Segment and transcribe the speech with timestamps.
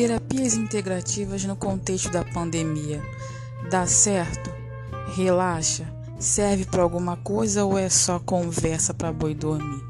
[0.00, 3.02] Terapias integrativas no contexto da pandemia.
[3.70, 4.50] Dá certo?
[5.14, 5.86] Relaxa?
[6.18, 9.84] Serve para alguma coisa ou é só conversa para boi dormir?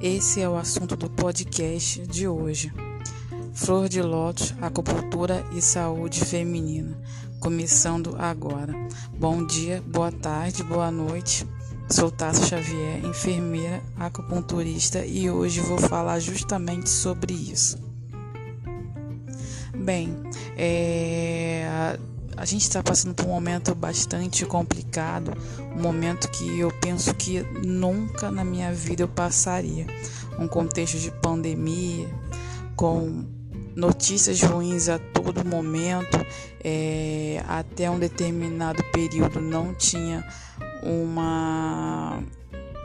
[0.00, 2.72] Esse é o assunto do podcast de hoje.
[3.52, 6.96] Flor de Lótus, Acupuntura e Saúde Feminina.
[7.40, 8.72] Começando agora.
[9.18, 11.44] Bom dia, boa tarde, boa noite.
[11.88, 17.89] Sou Tasso Xavier, enfermeira, acupunturista e hoje vou falar justamente sobre isso.
[19.80, 20.14] Bem,
[20.58, 21.98] é, a,
[22.42, 25.32] a gente está passando por um momento bastante complicado,
[25.74, 29.86] um momento que eu penso que nunca na minha vida eu passaria.
[30.38, 32.08] Um contexto de pandemia,
[32.76, 33.24] com
[33.74, 36.18] notícias ruins a todo momento,
[36.62, 40.22] é, até um determinado período não tinha
[40.82, 42.22] uma,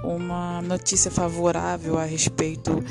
[0.01, 2.81] uma notícia favorável a respeito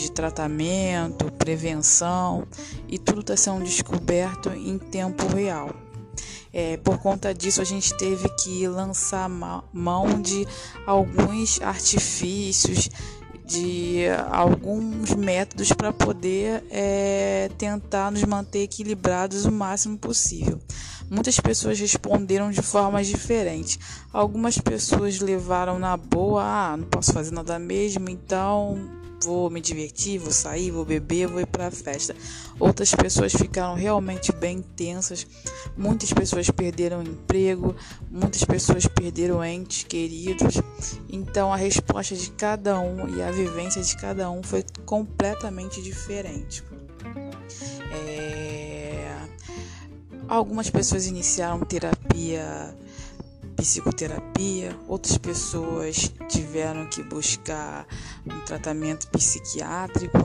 [0.00, 2.46] de tratamento, prevenção
[2.88, 5.70] e tudo está sendo descoberto em tempo real.
[6.52, 10.46] É, por conta disso, a gente teve que lançar mão de
[10.84, 12.90] alguns artifícios,
[13.44, 20.58] de alguns métodos para poder é, tentar nos manter equilibrados o máximo possível.
[21.08, 23.78] Muitas pessoas responderam de formas diferentes.
[24.12, 30.18] Algumas pessoas levaram na boa, ah, não posso fazer nada mesmo, então vou me divertir,
[30.18, 32.14] vou sair, vou beber, vou ir para festa.
[32.58, 35.26] Outras pessoas ficaram realmente bem tensas.
[35.76, 37.74] Muitas pessoas perderam emprego,
[38.10, 40.54] muitas pessoas perderam entes queridos.
[41.08, 46.62] Então a resposta de cada um e a vivência de cada um foi completamente diferente.
[47.92, 49.16] É...
[50.28, 52.74] Algumas pessoas iniciaram terapia
[53.60, 57.86] psicoterapia, outras pessoas tiveram que buscar
[58.26, 60.18] um tratamento psiquiátrico.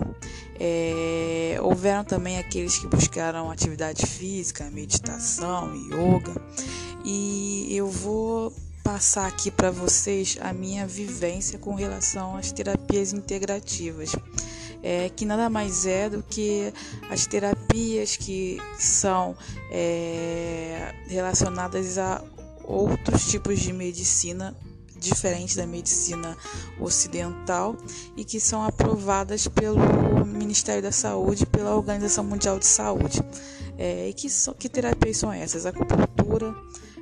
[0.58, 6.34] É, houveram também aqueles que buscaram atividade física, meditação, yoga.
[7.04, 14.16] E eu vou passar aqui para vocês a minha vivência com relação às terapias integrativas.
[14.82, 16.72] É, que nada mais é do que
[17.10, 19.36] as terapias que são
[19.72, 22.24] é, relacionadas a
[22.68, 24.56] outros tipos de medicina
[24.98, 26.38] diferentes da medicina
[26.80, 27.76] ocidental
[28.16, 33.22] e que são aprovadas pelo Ministério da Saúde pela Organização Mundial de Saúde.
[33.78, 35.66] É, e que, so, que terapias são essas?
[35.66, 36.56] Acupuntura,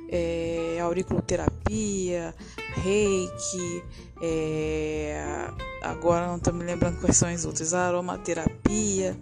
[0.08, 2.34] é, auriculoterapia,
[2.74, 3.82] reiki,
[4.20, 5.50] é,
[5.82, 9.16] agora não estou me lembrando quais são as outras, aromaterapia,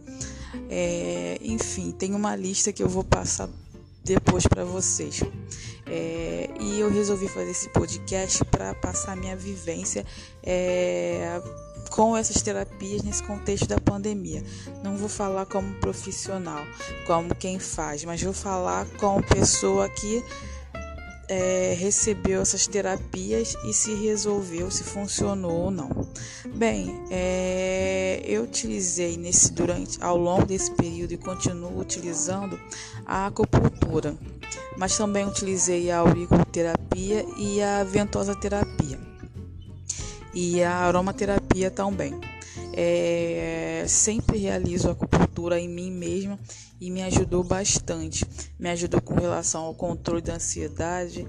[0.70, 3.48] é, enfim, tem uma lista que eu vou passar
[4.04, 5.20] depois para vocês.
[5.86, 10.04] É, e eu resolvi fazer esse podcast para passar minha vivência
[10.42, 11.40] é,
[11.90, 14.42] com essas terapias nesse contexto da pandemia.
[14.82, 16.64] Não vou falar como profissional,
[17.06, 20.24] como quem faz, mas vou falar como pessoa que
[21.28, 26.08] é, recebeu essas terapias e se resolveu se funcionou ou não.
[26.54, 32.58] Bem, é, eu utilizei nesse durante ao longo desse período e continuo utilizando
[33.06, 34.16] a acupuntura,
[34.76, 38.98] mas também utilizei a auriculoterapia e a ventosa terapia
[40.34, 42.31] e a aromaterapia também.
[42.74, 46.38] É, sempre realizo acupuntura em mim mesma
[46.80, 48.26] e me ajudou bastante.
[48.58, 51.26] Me ajudou com relação ao controle da ansiedade,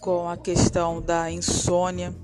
[0.00, 2.14] com a questão da insônia,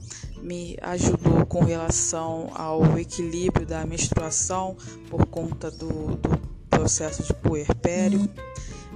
[0.41, 4.77] me ajudou com relação ao equilíbrio da menstruação
[5.09, 6.39] por conta do, do
[6.69, 8.29] processo de puerpério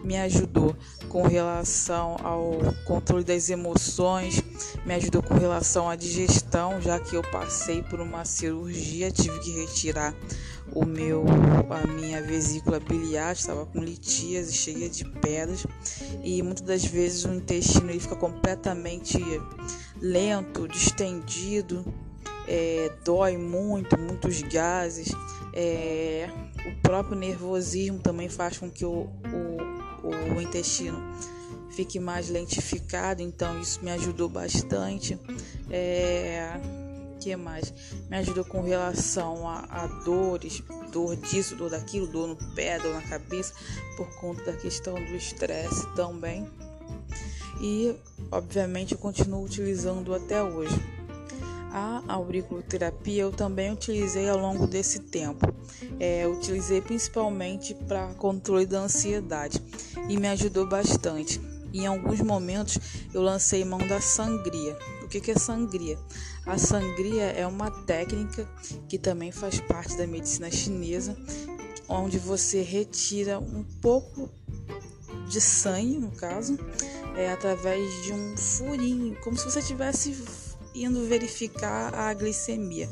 [0.05, 0.75] me ajudou
[1.09, 2.53] com relação ao
[2.87, 4.43] controle das emoções,
[4.85, 9.51] me ajudou com relação à digestão, já que eu passei por uma cirurgia, tive que
[9.51, 10.15] retirar
[10.73, 11.25] o meu
[11.71, 15.67] a minha vesícula biliar estava com litíase cheia de pedras
[16.23, 19.19] e muitas das vezes o intestino ele fica completamente
[20.01, 21.85] lento, distendido,
[22.47, 25.13] é, dói muito, muitos gases,
[25.53, 26.29] é,
[26.67, 29.78] o próprio nervosismo também faz com que o, o
[30.09, 30.99] o intestino
[31.79, 35.17] fique mais lentificado, então isso me ajudou bastante.
[35.71, 36.59] É,
[37.21, 37.73] que mais?
[38.11, 40.61] Me ajudou com relação a, a, dores,
[40.91, 43.55] dor disso, dor daquilo, dor no pé, dor na cabeça,
[43.97, 46.51] por conta da questão do estresse também.
[47.61, 47.95] E,
[48.33, 50.75] obviamente, eu continuo utilizando até hoje.
[51.71, 55.47] A auriculoterapia eu também utilizei ao longo desse tempo.
[56.01, 59.63] É, utilizei principalmente para controle da ansiedade
[60.09, 61.41] e me ajudou bastante.
[61.73, 62.79] Em alguns momentos
[63.13, 64.77] eu lancei mão da sangria.
[65.03, 65.99] O que é sangria?
[66.47, 68.49] A sangria é uma técnica
[68.89, 71.17] que também faz parte da medicina chinesa
[71.89, 74.29] onde você retira um pouco
[75.29, 76.59] de sangue, no caso,
[77.17, 80.13] é, através de um furinho, como se você estivesse
[80.75, 82.89] indo verificar a glicemia.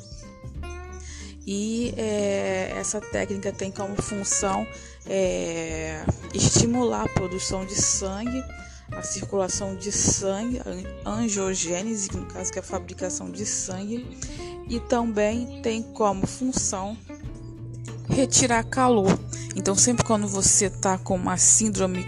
[1.46, 4.66] E é, essa técnica tem como função
[5.06, 8.42] é, estimular a produção de sangue,
[8.90, 10.60] a circulação de sangue,
[11.04, 14.18] a angiogênese, no caso que é a fabricação de sangue,
[14.68, 16.96] e também tem como função
[18.08, 19.16] retirar calor.
[19.54, 22.04] Então, sempre quando você está com uma síndrome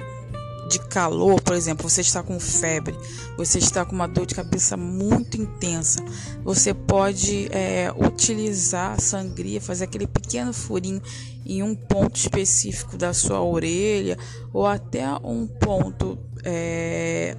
[0.69, 2.97] de calor, por exemplo, você está com febre,
[3.37, 6.05] você está com uma dor de cabeça muito intensa,
[6.45, 11.03] você pode é, utilizar a sangria, fazer aquele pequeno furinho
[11.45, 14.19] em um ponto específico da sua orelha
[14.53, 17.37] ou até um ponto é,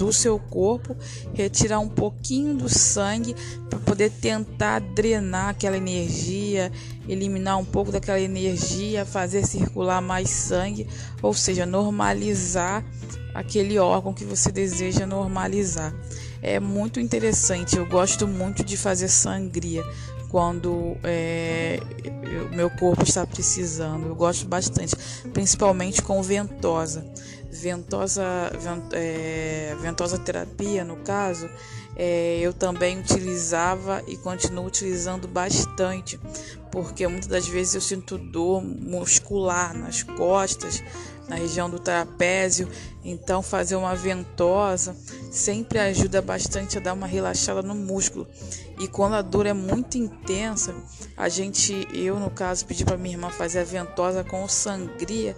[0.00, 0.96] do seu corpo,
[1.34, 3.36] retirar um pouquinho do sangue
[3.68, 6.72] para poder tentar drenar aquela energia,
[7.06, 10.88] eliminar um pouco daquela energia, fazer circular mais sangue,
[11.20, 12.82] ou seja, normalizar
[13.34, 15.94] aquele órgão que você deseja normalizar.
[16.40, 19.84] É muito interessante, eu gosto muito de fazer sangria
[20.30, 21.78] quando é,
[22.52, 24.06] meu corpo está precisando.
[24.06, 24.96] Eu gosto bastante,
[25.34, 27.04] principalmente com ventosa
[27.50, 28.22] ventosa,
[28.58, 31.50] vent, é, ventosa terapia, no caso,
[31.96, 36.18] é, eu também utilizava e continuo utilizando bastante,
[36.70, 40.82] porque muitas das vezes eu sinto dor muscular nas costas,
[41.28, 42.68] na região do trapézio,
[43.04, 44.96] então fazer uma ventosa
[45.30, 48.26] sempre ajuda bastante a dar uma relaxada no músculo.
[48.78, 50.74] E quando a dor é muito intensa,
[51.16, 55.36] a gente, eu no caso, pedi para minha irmã fazer a ventosa com sangria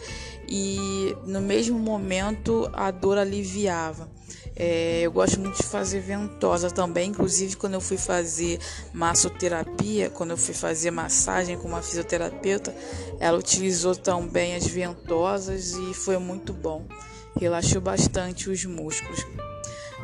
[0.48, 4.08] e no mesmo momento a dor aliviava.
[4.54, 8.60] É, eu gosto muito de fazer ventosa também, inclusive quando eu fui fazer
[8.92, 12.74] massoterapia, quando eu fui fazer massagem com uma fisioterapeuta,
[13.18, 16.86] ela utilizou também as ventosas e foi muito bom.
[17.34, 19.24] Relaxou bastante os músculos.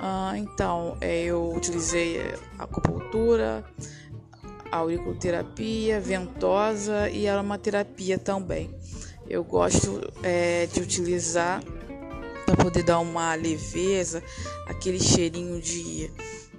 [0.00, 2.20] Ah, então, é, eu utilizei
[2.58, 3.64] acupuntura,
[4.70, 8.70] auriculoterapia, ventosa e aromaterapia também.
[9.28, 11.62] Eu gosto é, de utilizar
[12.46, 14.22] para poder dar uma leveza,
[14.66, 16.10] aquele cheirinho de,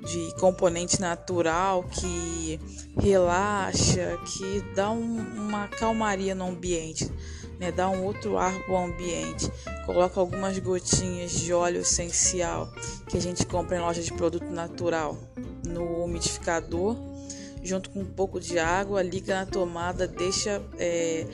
[0.06, 2.60] de componente natural que
[3.00, 7.12] relaxa, que dá um, uma calmaria no ambiente,
[7.60, 7.72] né?
[7.72, 9.52] dá um outro ar para o ambiente.
[9.86, 12.72] Coloca algumas gotinhas de óleo essencial
[13.08, 15.18] que a gente compra em loja de produto natural
[15.66, 16.96] no umidificador,
[17.62, 20.62] junto com um pouco de água, liga na tomada, deixa.
[20.78, 21.28] É,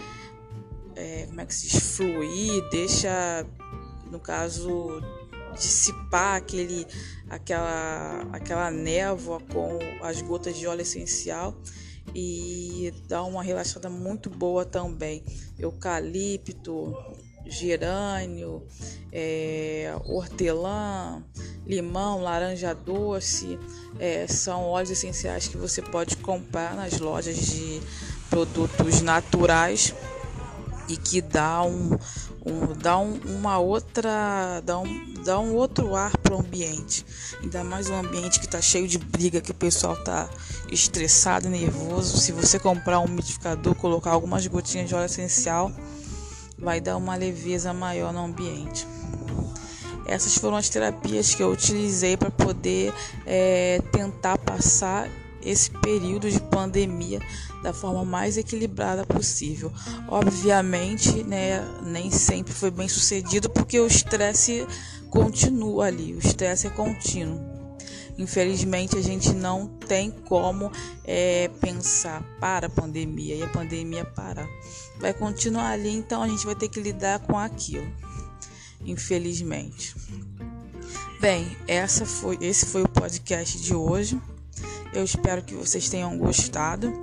[0.96, 3.46] é, como é que se diz, fluir, deixa,
[4.10, 5.02] no caso,
[5.54, 6.88] dissipar aquele,
[7.30, 11.54] aquela, aquela névoa com as gotas de óleo essencial
[12.16, 15.22] e dá uma relaxada muito boa também.
[15.60, 16.96] Eucalipto,
[17.46, 18.66] gerânio,
[19.12, 21.22] é, hortelã,
[21.68, 23.60] limão, laranja doce,
[24.00, 27.82] é, são óleos essenciais que você pode comprar nas lojas de
[28.30, 29.94] produtos naturais
[30.88, 31.98] e que dá um,
[32.46, 37.04] um dá um, uma outra dá um, dá um outro ar para o ambiente
[37.42, 40.30] ainda mais um ambiente que está cheio de briga que o pessoal está
[40.72, 45.72] estressado nervoso se você comprar um umidificador colocar algumas gotinhas de óleo essencial
[46.58, 48.88] vai dar uma leveza maior no ambiente
[50.06, 52.94] essas foram as terapias que eu utilizei para poder
[53.26, 55.10] é, tentar passar
[55.42, 57.20] esse período de pandemia
[57.62, 59.72] da forma mais equilibrada possível.
[60.08, 64.68] Obviamente, né, nem sempre foi bem sucedido porque o estresse
[65.10, 67.55] continua ali, o estresse é contínuo.
[68.18, 70.72] Infelizmente, a gente não tem como
[71.04, 74.48] é, pensar para a pandemia e a pandemia parar.
[75.00, 77.88] Vai continuar ali, então a gente vai ter que lidar com aquilo.
[78.86, 79.96] Infelizmente.
[81.20, 84.22] Bem, essa foi, esse foi o podcast de hoje.
[84.96, 86.94] Eu espero que vocês tenham gostado.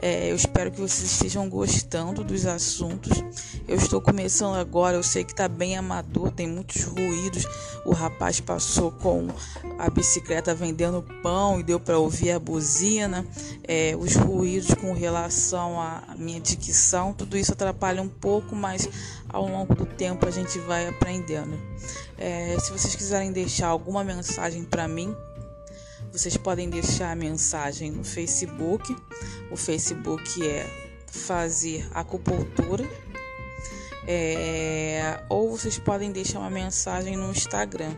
[0.00, 3.24] É, eu espero que vocês estejam gostando dos assuntos.
[3.66, 7.44] Eu estou começando agora, eu sei que está bem amador, tem muitos ruídos.
[7.84, 9.26] O rapaz passou com
[9.80, 13.26] a bicicleta vendendo pão e deu para ouvir a buzina.
[13.66, 18.88] É, os ruídos com relação à minha dicção, tudo isso atrapalha um pouco, mas
[19.28, 21.58] ao longo do tempo a gente vai aprendendo.
[22.16, 25.16] É, se vocês quiserem deixar alguma mensagem para mim,
[26.12, 28.96] vocês podem deixar a mensagem no Facebook.
[29.50, 30.66] O Facebook é
[31.06, 32.84] Fazer Acupuntura.
[34.06, 37.94] É, ou vocês podem deixar uma mensagem no Instagram.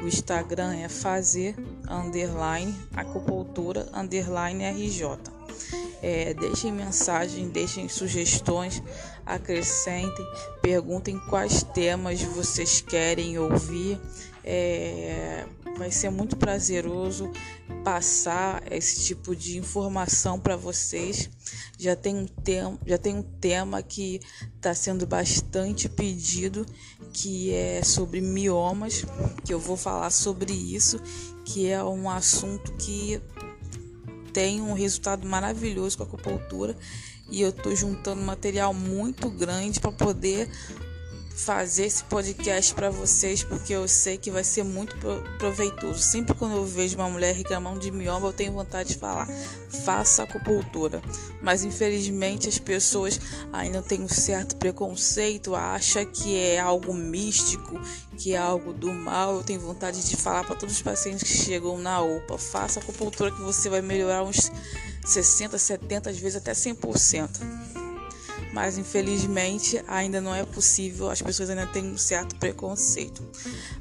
[0.00, 1.54] O Instagram é fazer
[1.88, 5.18] underline acupuntura underline RJ.
[6.02, 8.82] É, deixem mensagem, deixem sugestões,
[9.24, 10.26] acrescentem,
[10.60, 14.00] perguntem quais temas vocês querem ouvir.
[14.42, 15.46] É,
[15.82, 17.28] vai ser muito prazeroso
[17.82, 21.28] passar esse tipo de informação para vocês.
[21.76, 24.20] Já tem um tema, já tem um tema que
[24.54, 26.64] está sendo bastante pedido,
[27.12, 29.04] que é sobre miomas,
[29.44, 31.00] que eu vou falar sobre isso,
[31.44, 33.20] que é um assunto que
[34.32, 36.76] tem um resultado maravilhoso com a acupuntura
[37.28, 40.48] e eu estou juntando material muito grande para poder
[41.34, 44.96] fazer esse podcast para vocês porque eu sei que vai ser muito
[45.38, 45.98] proveitoso.
[45.98, 49.28] Sempre quando eu vejo uma mulher reclamando de mioma, eu tenho vontade de falar:
[49.84, 51.02] faça acupuntura.
[51.40, 53.20] Mas infelizmente as pessoas
[53.52, 57.80] ainda têm um certo preconceito, acha que é algo místico,
[58.16, 59.36] que é algo do mal.
[59.36, 63.30] Eu tenho vontade de falar para todos os pacientes que chegam na UPA: faça acupuntura
[63.30, 64.50] que você vai melhorar uns
[65.04, 67.81] 60, 70, às vezes até 100%
[68.52, 73.22] mas infelizmente ainda não é possível, as pessoas ainda têm um certo preconceito.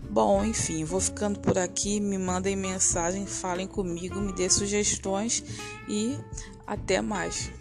[0.09, 5.43] Bom, enfim, vou ficando por aqui, me mandem mensagem, falem comigo, me dê sugestões
[5.87, 6.17] e
[6.65, 7.51] até mais.